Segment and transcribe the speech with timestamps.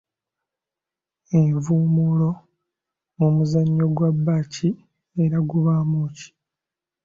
[1.39, 2.29] Envuumuulo
[3.35, 4.69] muzannyo gwa baki
[5.23, 6.29] era gubaamu ki?